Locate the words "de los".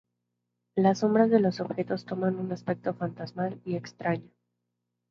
1.29-1.59